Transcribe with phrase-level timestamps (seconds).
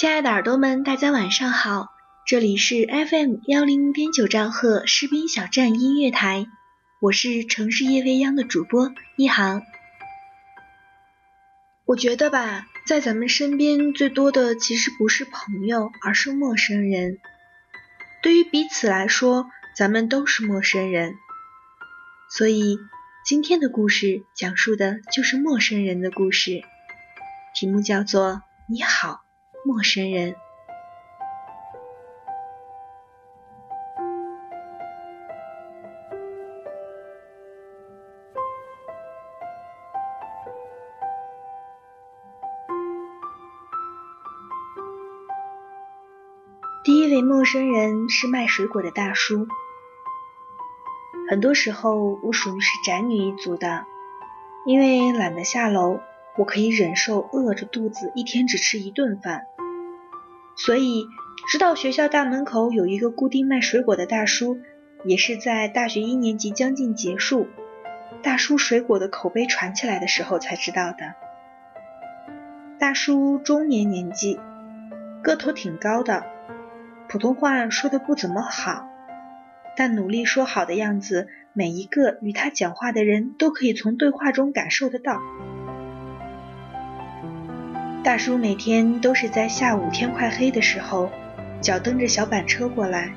[0.00, 1.88] 亲爱的耳朵们，大家晚上好，
[2.26, 6.46] 这里是 FM 幺零五点九兆赫士兵小站音乐台，
[7.02, 9.60] 我是城市夜未央的主播一航。
[11.84, 12.66] 我觉得吧。
[12.86, 17.18] 在咱们身边最多的其实不是朋友，而是陌生人。
[18.22, 21.12] 对于彼此来说，咱们都是陌生人。
[22.30, 22.78] 所以
[23.26, 26.62] 今天的故事讲述的就是陌生人的故事，
[27.54, 28.30] 题目叫做
[28.66, 29.20] 《你好，
[29.64, 30.32] 陌生人》。
[46.82, 49.46] 第一位陌生人是卖水果的大叔。
[51.28, 53.84] 很多时候，我属于是宅女一族的，
[54.66, 56.00] 因为懒得下楼，
[56.36, 59.46] 我可以忍受饿着肚子一天只吃一顿饭。
[60.66, 61.08] 所以，
[61.50, 64.58] 知道学校大门口有一个固定卖水果的大叔，
[65.04, 67.48] 也是在大学一年级将近结束，
[68.22, 71.14] 大叔水果的口碑传起来的时候才知道的。
[72.78, 74.38] 大叔中年年纪，
[75.22, 76.26] 个头挺高的。
[77.08, 78.86] 普通话说的不怎么好，
[79.78, 85.18] 但努力说好的样子，每一个与他讲话的人都可以从对话中感受得到。
[88.02, 91.10] 大叔每天都是在下午天快黑的时候，
[91.60, 93.12] 脚蹬着小板车过来，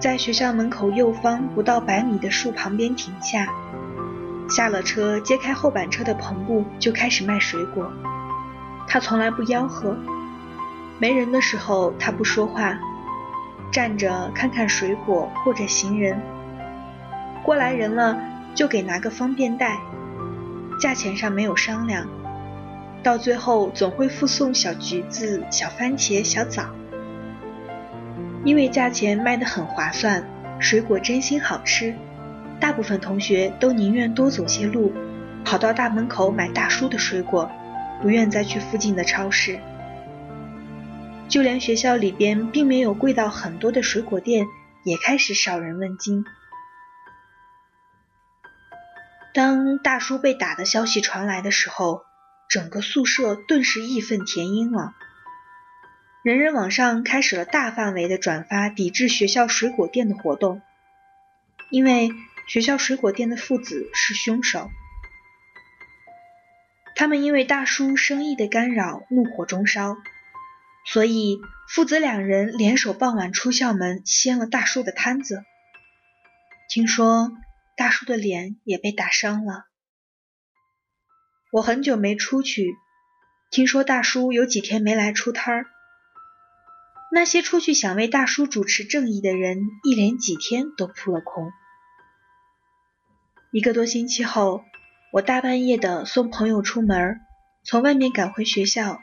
[0.00, 3.46] 在学校门口右方不到百米的树旁边停下，
[4.50, 7.88] 下了车揭开后板车的篷布就开始卖水果。
[8.88, 9.96] 他从来不吆喝，
[10.98, 12.76] 没人的时候他不说话。
[13.70, 16.20] 站着看看水果或者行人，
[17.44, 18.16] 过来人了
[18.54, 19.78] 就给拿个方便袋，
[20.80, 22.06] 价钱上没有商量，
[23.04, 26.70] 到最后总会附送小橘子、小番茄、小枣，
[28.44, 30.26] 因为价钱卖得很划算，
[30.58, 31.94] 水果真心好吃，
[32.58, 34.90] 大部分同学都宁愿多走些路，
[35.44, 37.50] 跑到大门口买大叔的水果，
[38.00, 39.60] 不愿再去附近的超市。
[41.28, 44.46] 就连学校里边并没有贵到很多的水果店，
[44.82, 46.24] 也开始少人问津。
[49.34, 52.02] 当大叔被打的消息传来的时候，
[52.54, 54.94] 整个宿舍顿时义愤填膺了，
[56.22, 60.62] 人人网上开始了大范围的转发抵制学校水果店的活动，
[61.68, 62.12] 因为
[62.46, 64.70] 学校水果店的父子是凶手，
[66.94, 69.96] 他们因为大叔生意的干扰，怒火中烧。
[70.86, 75.44] 所以父子两人联手傍晚出校门掀了大叔的摊子。
[76.68, 77.32] 听说
[77.76, 79.64] 大叔的脸也被打伤了。
[81.54, 82.76] 我很久没出去，
[83.52, 85.66] 听说大叔有几天没来出摊儿。
[87.12, 91.52] 那些出去想为大叔主持正义的人，一连几天都扑了空。
[93.52, 94.64] 一个多星期后，
[95.12, 97.20] 我大半夜的送朋友出门，
[97.62, 99.00] 从外面赶回学校。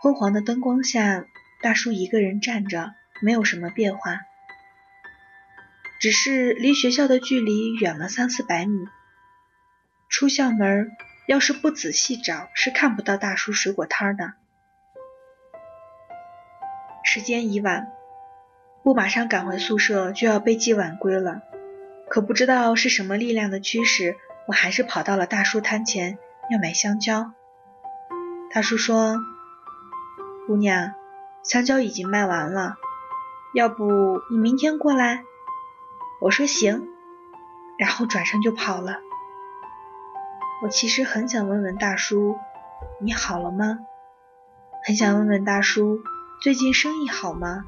[0.00, 1.26] 昏黄的灯光下，
[1.62, 2.92] 大叔一个人站着，
[3.22, 4.20] 没有什么变化，
[5.98, 8.86] 只是离学校的距离远了三四百米。
[10.10, 10.90] 出校门，
[11.28, 14.32] 要是不仔细找，是看不到大叔水果摊的。
[17.04, 17.92] 时间已晚，
[18.82, 21.42] 不马上赶回宿舍，就要被记晚归了。
[22.08, 24.16] 可不知道是什么力量的驱使，
[24.46, 26.18] 我还是跑到了大叔摊前，
[26.50, 27.32] 要买香蕉。
[28.50, 29.18] 大叔说。
[30.46, 30.94] 姑娘，
[31.44, 32.76] 香蕉已经卖完了，
[33.52, 35.24] 要不你明天过来？
[36.22, 36.88] 我说行，
[37.78, 39.00] 然后转身就跑了。
[40.60, 42.36] 我其实很想问问大叔，
[43.00, 43.78] 你好了吗？
[44.84, 46.00] 很想问问大叔，
[46.42, 47.62] 最近生意好吗？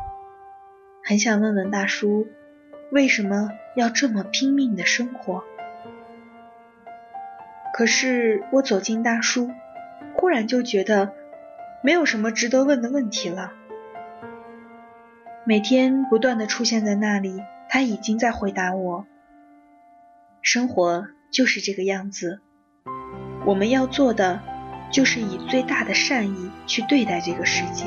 [1.05, 2.27] 很想问问大叔，
[2.91, 5.45] 为什么要这么拼命的生活？
[7.73, 9.53] 可是我走进大叔，
[10.17, 11.13] 忽然就觉得
[11.85, 13.53] 没有什么值得问的问题了。
[15.45, 19.07] 每天不断的出现在那里，他已经在回答我：
[20.43, 22.41] 生活就是这个样子。
[23.45, 24.41] 我们要做的，
[24.91, 27.87] 就是以最大的善意去对待这个世界。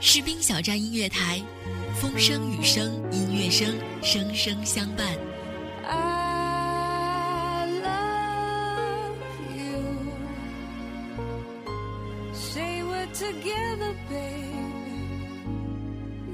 [0.00, 1.42] 士兵小站音乐台，
[1.94, 5.06] 风声雨声音乐声，声声相伴。
[5.82, 9.16] I love
[9.56, 9.96] you.
[12.34, 14.52] Say we're together, baby.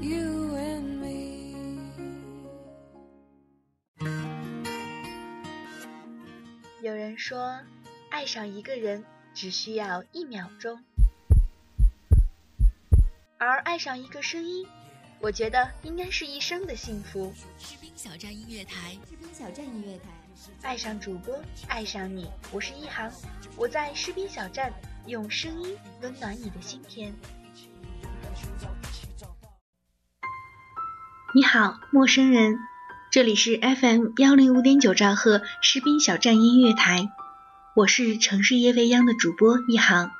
[0.01, 1.55] You and me.
[6.83, 7.59] 有人说，
[8.09, 9.03] 爱上一个人
[9.33, 10.83] 只需要一秒钟。
[13.43, 14.67] 而爱上一个声音，
[15.19, 17.33] 我觉得应该是一生的幸福。
[17.57, 20.09] 士兵小站音乐台，士兵小站音乐台，
[20.61, 21.33] 爱上主播，
[21.67, 23.11] 爱上你，我是一航，
[23.57, 24.71] 我在士兵小站
[25.07, 27.11] 用声音温暖你的心田。
[31.33, 32.59] 你好，陌生人，
[33.09, 37.09] 这里是 FM 幺零五点九兆赫士兵小站音乐台，
[37.75, 40.11] 我是城市夜未央的主播一航。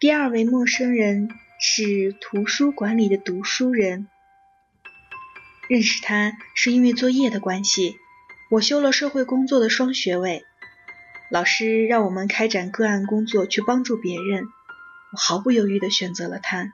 [0.00, 1.28] 第二位陌生人
[1.60, 4.08] 是图书馆里的读书人。
[5.68, 7.96] 认识他是因为作业的关系，
[8.50, 10.44] 我修了社会工作的双学位，
[11.30, 14.44] 老师让我们开展个案工作去帮助别人，
[15.12, 16.72] 我毫不犹豫地选择了他，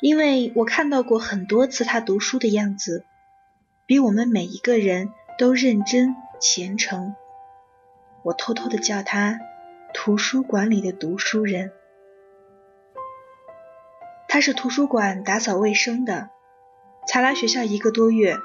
[0.00, 3.04] 因为我看到过很多次他读书的样子，
[3.86, 7.14] 比我们每一个人都认真虔诚，
[8.22, 9.40] 我偷偷地叫他。
[9.98, 11.72] 图书馆里的读书人，
[14.28, 16.28] 他是图书馆打扫卫生的，
[17.08, 18.36] 才来学校一个多月。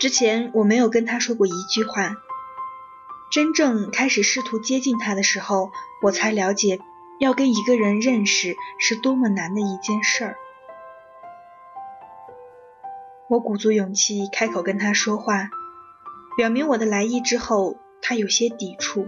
[0.00, 2.16] 之前我没有跟他说过一句话，
[3.30, 5.70] 真正开始试图接近他的时候，
[6.02, 6.80] 我才了解
[7.20, 10.36] 要跟一个人认识是多么难的一件事儿。
[13.28, 15.50] 我鼓足勇气开口跟他说话，
[16.38, 19.06] 表明我的来意之后，他有些抵触。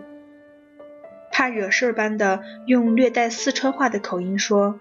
[1.36, 4.80] 怕惹事儿般的用略带四川话的口音说：“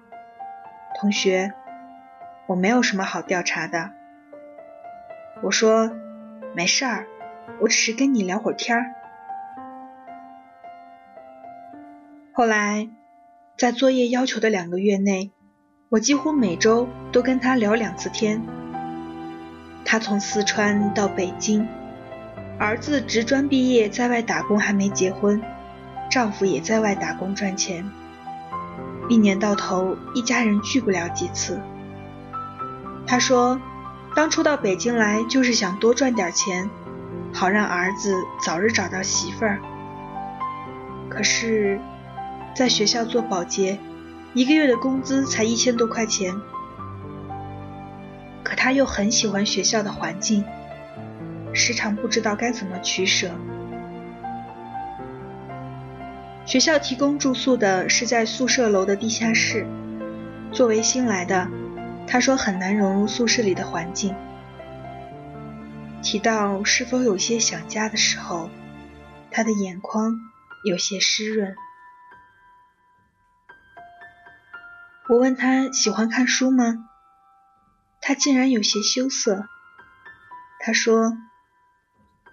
[0.97, 1.51] 同学，
[2.47, 3.91] 我没有什么好调查的。”
[5.43, 5.91] 我说
[6.55, 7.07] ：“没事儿，
[7.59, 8.85] 我只是跟你聊会儿天儿。”
[12.31, 12.88] 后来，
[13.57, 15.33] 在作业要求的两个月内，
[15.89, 18.41] 我几乎每周都跟他聊两次天。
[19.83, 21.67] 他从四川到北京，
[22.57, 25.43] 儿子职专毕业，在外打工，还没结婚。
[26.15, 27.91] 丈夫也在外打工赚钱，
[29.10, 31.60] 一年到头一家人聚不了几次。
[33.05, 33.60] 他说，
[34.15, 36.69] 当初到北京来就是想多赚点钱，
[37.34, 39.60] 好让儿子早日找到媳妇儿。
[41.10, 41.81] 可是，
[42.55, 43.77] 在学校做保洁，
[44.34, 46.34] 一个月的工资才一千多块钱。
[48.41, 50.45] 可他又很喜欢学校的环境，
[51.51, 53.31] 时常不知道该怎么取舍。
[56.45, 59.65] 学校提供住宿的是在宿舍楼的地下室。
[60.53, 61.49] 作为新来的，
[62.07, 64.15] 他说很难融入宿舍里的环境。
[66.03, 68.51] 提到是否有些想家的时候，
[69.31, 70.19] 他的眼眶
[70.63, 71.55] 有些湿润。
[75.09, 76.87] 我问他喜欢看书吗？
[78.01, 79.47] 他竟然有些羞涩。
[80.59, 81.17] 他说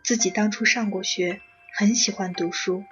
[0.04, 1.40] 自己当初上过学，
[1.74, 2.84] 很喜欢读书，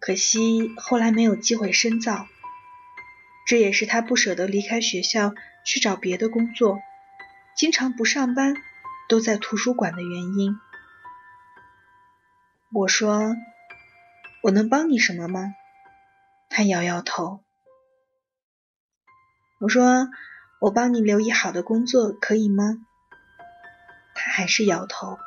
[0.00, 2.26] 可惜后来没有机会深造。
[3.46, 6.78] 这也是他不舍得离开学校去找别的工作，
[7.56, 8.54] 经常不上班，
[9.08, 10.56] 都在图书馆的原因。
[12.72, 13.34] 我说
[14.42, 15.54] ：“我能帮你什么吗？”
[16.48, 17.42] 他摇摇头。
[19.58, 20.08] 我说
[20.60, 22.86] ：“我帮你留意好的工作可以吗？”
[24.14, 25.18] 他还是摇头。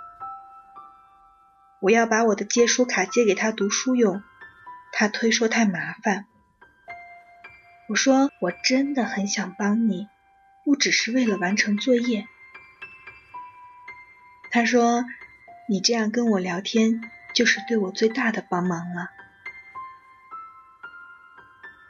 [1.82, 4.24] 我要把我的借书卡借给他读书用，
[4.94, 6.26] 他推说太麻烦。
[7.90, 10.08] 我说：“我真的很想帮你，
[10.64, 12.26] 不只是为了完成作业。”
[14.50, 15.04] 他说
[15.68, 17.02] ：“你这样跟我聊天。”
[17.34, 19.10] 就是对我最大的帮忙了。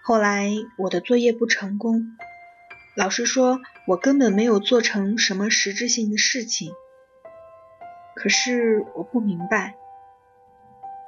[0.01, 2.15] 后来我的作业不成功，
[2.95, 6.73] 老师说我根本没有做成什么实质性的事情。
[8.15, 9.75] 可是我不明白，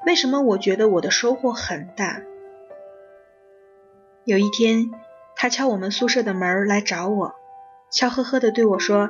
[0.06, 2.22] 为什么我觉得我的收获很大。
[4.24, 4.92] 有一天，
[5.36, 7.36] 他敲我们宿舍的门来找我，
[7.90, 9.10] 笑呵呵的对我说，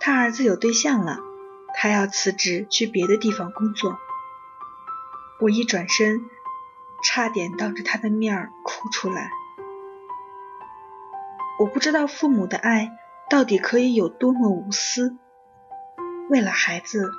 [0.00, 1.18] 他儿子有对象了，
[1.74, 3.98] 他要辞职去别的地方工作。
[5.40, 6.20] 我一转身，
[7.04, 9.30] 差点当着他的面儿哭出来。
[11.58, 12.92] 我不知道父母的爱
[13.28, 15.16] 到底可以有多么无私，
[16.30, 17.10] 为了孩子，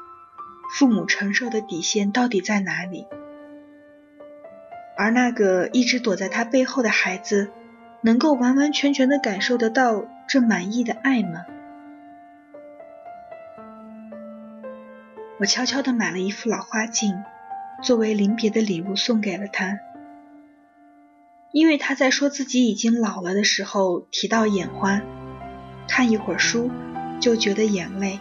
[0.78, 3.08] 父母承受的底线到底在哪里？
[4.98, 7.51] 而那个一直躲在他背后的孩子，
[8.01, 11.46] 能够完完全全的感受得到这满意的爱吗？
[15.40, 17.24] 我悄悄的买了一副老花镜。
[17.82, 19.80] 作为临别的礼物送给了他，
[21.51, 25.01] 因为他在说自己已经老了的时候提到眼花，
[25.88, 26.70] 看一会儿书
[27.20, 28.20] 就觉得眼泪。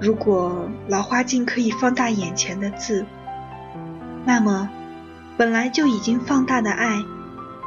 [0.00, 3.04] 如果老花镜可以放大眼前的字，
[4.24, 4.70] 那么
[5.36, 7.04] 本来就已经放大的爱，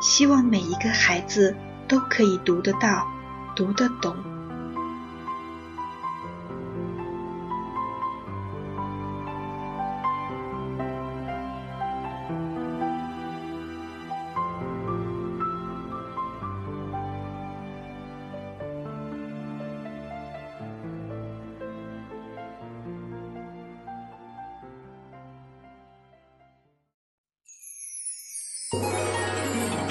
[0.02, 1.56] 希望每一个孩子
[1.88, 3.08] 都可以读得到，
[3.56, 4.16] 读得懂。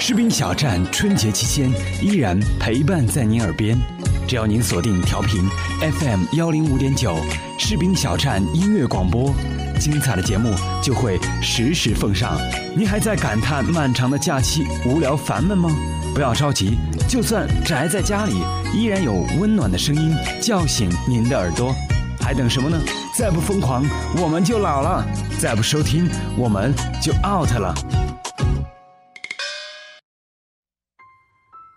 [0.05, 3.79] 士兵小站春节期间依然陪伴在您耳边，
[4.27, 5.47] 只要您锁定调频
[5.79, 7.15] FM 幺零五点九，
[7.57, 9.33] 士兵小站音乐广播，
[9.79, 12.37] 精彩的节目就会实时奉上。
[12.75, 15.69] 您还在感叹漫长的假期无聊烦闷吗？
[16.13, 18.43] 不要着急，就算宅在家里，
[18.73, 21.73] 依然有温暖的声音叫醒您的耳朵。
[22.19, 22.77] 还等什么呢？
[23.17, 23.85] 再不疯狂，
[24.21, 25.05] 我们就老了；
[25.39, 27.73] 再不收听，我们就 out 了。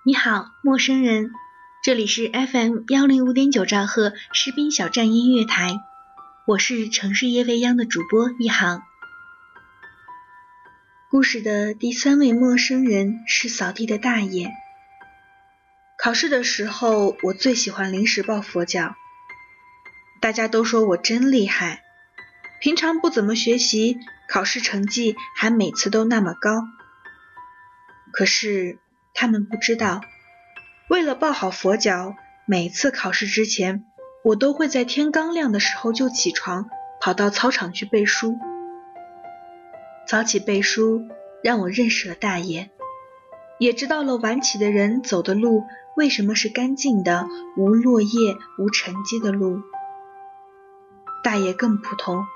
[0.09, 1.33] 你好，陌生人，
[1.83, 5.81] 这里是 FM 幺零五点九兆赫士兵小站音乐台，
[6.47, 8.85] 我是城市夜未央的主播一航。
[11.11, 14.53] 故事的第三位陌生人是扫地的大爷。
[15.99, 18.95] 考试的时候，我最喜欢临时抱佛脚，
[20.21, 21.83] 大家都说我真厉害，
[22.61, 23.99] 平常不怎么学习，
[24.29, 26.63] 考试成绩还每次都那么高。
[28.13, 28.79] 可是。
[29.19, 30.03] 他们不知道，
[30.89, 33.87] 为了抱好佛脚，每次考试之前，
[34.23, 36.69] 我都会在天刚亮的时候就起床，
[37.01, 38.39] 跑到操场去背书。
[40.07, 41.09] 早起背书，
[41.43, 42.69] 让我认识了大爷，
[43.59, 45.65] 也知道了晚起的人走的路
[45.97, 49.63] 为什么是干净的、无落叶、无沉积的路。
[51.25, 52.27] 大爷更普通，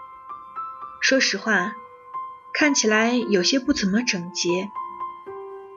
[1.03, 1.75] 说实话，
[2.55, 4.71] 看起来有些不怎么整洁，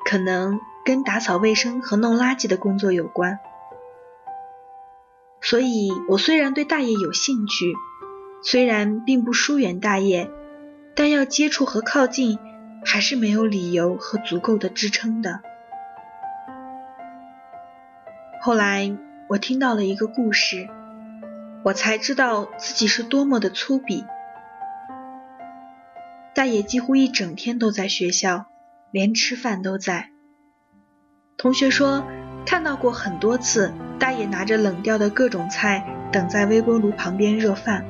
[0.06, 0.62] 可能。
[0.86, 3.40] 跟打扫卫生和弄垃圾的工作有关，
[5.42, 7.74] 所以我虽然对大爷有兴趣，
[8.44, 10.30] 虽然并不疏远大爷，
[10.96, 12.38] 但要接触和靠近，
[12.84, 15.42] 还是没有理由和足够的支撑的。
[18.42, 18.98] 后来
[19.30, 20.68] 我听到了一个故事，
[21.64, 24.06] 我才知道自己是多么的粗鄙。
[26.36, 28.48] 大爷几乎一整天都在学校，
[28.92, 30.13] 连吃饭都在。
[31.38, 32.04] 同学说
[32.46, 37.86] 看到过很多次，大爷拿着冷掉的各种菜等在微波炉旁边热饭。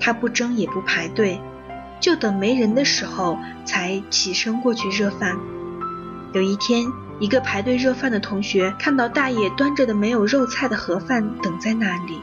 [0.00, 1.40] 他不争也不排队，
[2.00, 5.36] 就等没人的时候才起身过去热饭。
[6.32, 6.86] 有一天，
[7.18, 12.20] 一个排队热饭的同学看到大爷端着的没有肉菜的盒饭等在那里，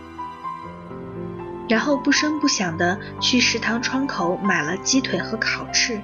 [1.68, 6.00] 然后不声不响的去食堂窗口买了鸡腿和烤翅，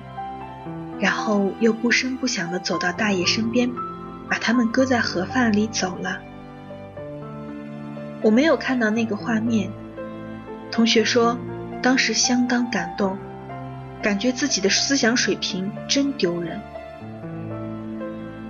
[0.99, 3.71] 然后又不声不响的走到大爷身边，
[4.31, 6.21] 把他们搁在盒饭里走了。
[8.21, 9.69] 我没有看到那个画面，
[10.71, 11.37] 同学说
[11.83, 13.17] 当时相当感动，
[14.01, 16.61] 感觉自己的思想水平真丢人。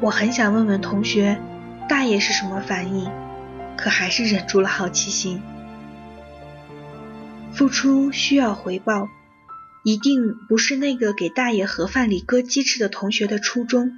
[0.01, 1.41] 我很想问问同学，
[1.89, 3.09] 大爷是什么反应，
[3.75, 5.41] 可还是忍住了好奇心。
[7.51, 9.07] 付出需要回报，
[9.83, 13.93] 一定不是那个给大爷盒饭里搁鸡翅的同学的初衷。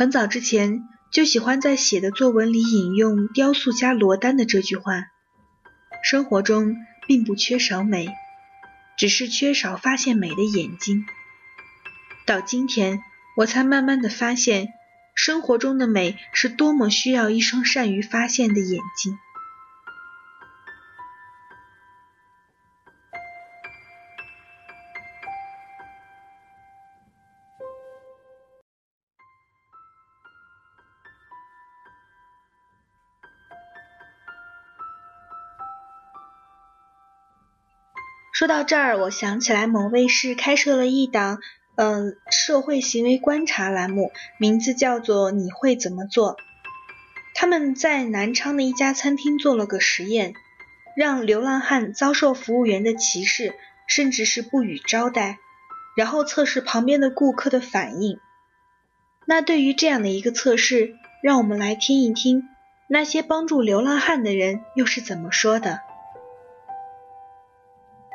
[0.00, 5.04] 很早之前就喜欢在写的作文里引用雕塑家罗丹的这句话：
[6.02, 6.74] 生活中
[7.06, 8.08] 并不缺少美，
[8.96, 11.04] 只是缺少发现美的眼睛。
[12.24, 13.02] 到今天。
[13.36, 14.68] 我才慢慢的发现，
[15.14, 19.18] 生活中的美是多么需要一双善于发现的眼睛。
[38.40, 41.40] 说到这儿，我想起来某卫视开设了一档。
[41.76, 46.38] 嗯，社会行为观察栏目名字叫做“你会怎么做”。
[47.36, 50.32] 他们在南昌的一家餐厅做了个实验，
[50.96, 53.52] 让流浪汉遭受服务员的歧视，
[53.86, 55.38] 甚至是不予招待，
[55.94, 58.18] 然后测试旁边的顾客的反应。
[59.26, 62.48] 那对于这样的一个测试，让我们来听一听
[62.88, 65.80] 那些帮助流浪汉的人又是怎么说的。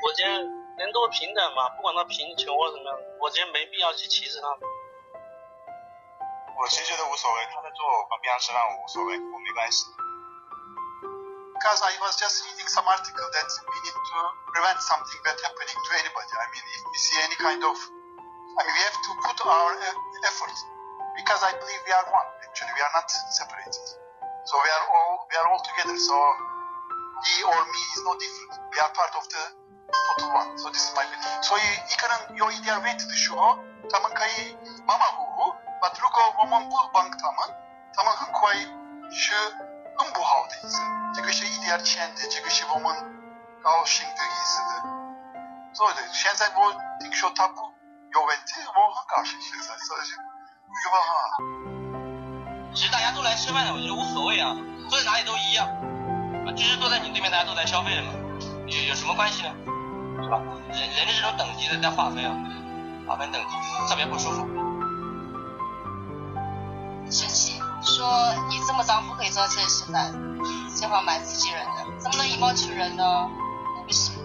[0.05, 0.33] 我觉得
[0.79, 4.61] 人都平等嘛，不管他贫穷或什么，我觉得没必要去歧视他们。
[6.59, 9.87] 我其实觉得无所谓，他在做旁边吃饭我无所谓，我没关系。
[11.61, 15.91] Because I was just reading some article that we need to prevent something that happening to
[16.01, 16.33] anybody.
[16.33, 19.77] I mean, if we see any kind of, I mean, we have to put our
[20.25, 20.57] effort
[21.17, 22.29] because I believe we are one.
[22.49, 23.87] Actually, we are not separated.
[24.49, 25.97] So we are all we are all together.
[26.01, 26.17] So
[27.29, 28.53] he or me is no different.
[28.73, 29.43] We are part of the
[29.92, 30.58] total one.
[30.58, 31.44] So this is my belief.
[31.44, 33.58] 所以一个人有一点问题的时候，
[33.92, 35.54] 他们可以马马虎虎。
[35.82, 37.38] But 如果我们不帮他们，
[37.94, 38.54] 他们很快
[39.12, 39.34] 是
[39.98, 40.82] 更不好的意思。
[41.14, 42.96] 这个是一点钱的，这个是我们
[43.62, 44.84] 高兴的意思的。
[45.74, 47.56] 所以的，现在我听说他不
[48.14, 49.40] 有问题，我很高兴。
[49.42, 50.16] 现在所以是
[50.90, 50.98] 吧？
[52.74, 54.56] 其实大家都来吃饭的，我觉得无所谓啊，
[54.90, 55.68] 坐在哪里都一样。
[56.56, 58.14] 就是坐在你对面，大家都来消费的嘛，
[58.68, 59.54] 有有什么关系呢？
[60.24, 60.42] 是吧？
[60.72, 62.36] 人人的这种等级的在划分啊，
[63.08, 63.48] 划分等级，
[63.90, 64.48] 特别不舒服。
[67.10, 70.12] 生气，说你这么脏不可以坐在这里吃饭，
[70.76, 73.04] 这话蛮刺激人的，怎么能以貌取人呢？
[73.86, 74.16] 不行。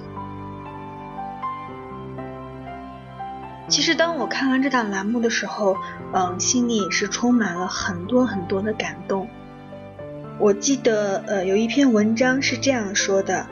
[3.68, 5.76] 其实当我看完这档栏目的时候，
[6.12, 9.29] 嗯，心里也是充满了很多很多的感动。
[10.38, 13.46] 我记得，呃，有一篇文章是这样说的。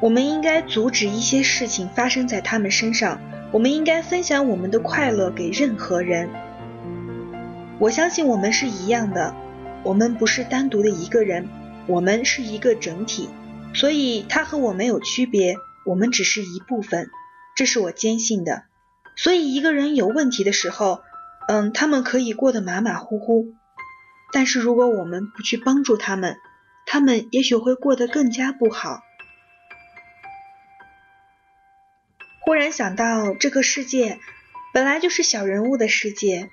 [0.00, 3.20] 我们应该阻止一些事情发生在他们身上。
[3.52, 6.28] 我们应该分享我们的快乐给任何人。
[7.78, 9.32] 我相信我们是一样的，
[9.84, 11.48] 我们不是单独的一个人，
[11.86, 13.28] 我们是一个整体。
[13.72, 15.54] 所以他和我没有区别，
[15.86, 17.10] 我们只是一部分，
[17.54, 18.64] 这是我坚信的。
[19.16, 21.02] 所以一个人有问题的时候，
[21.46, 23.54] 嗯，他们可以过得马马虎虎，
[24.32, 26.36] 但是如果我们不去帮助他们，
[26.86, 29.00] 他们也许会过得更加不好。
[32.44, 34.18] 忽然想到，这个世界
[34.74, 36.50] 本来就是小人物的世界，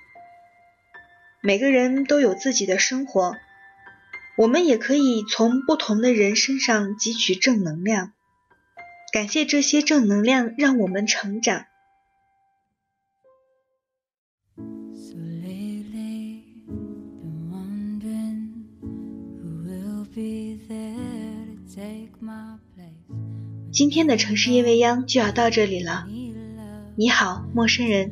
[1.41, 3.35] 每个人都有自己的生活，
[4.37, 8.13] 我们也可以从不同的人身上汲取正能量，
[9.11, 11.65] 感谢这些正能量让我们成长。
[23.71, 26.05] 今天的城市夜未央就要到这里了。
[26.97, 28.11] 你好，陌生人。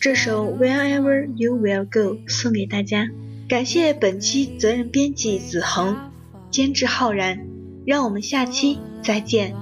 [0.00, 3.08] 这首 Wherever You Will Go 送给大家，
[3.48, 5.96] 感谢本期责任编辑子恒，
[6.48, 7.44] 监制浩然，
[7.84, 9.52] 让我们下期再见。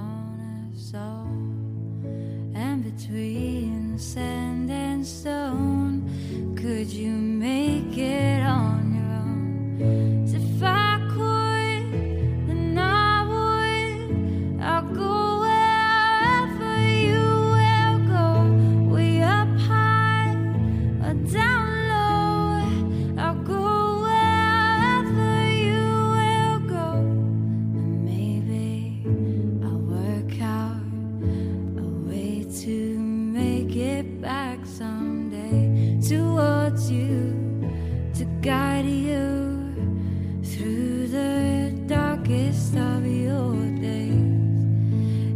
[6.55, 8.28] Could you make it?
[42.29, 44.13] darkest of your days.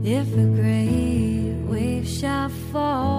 [0.05, 3.12] If a great wave shall fall.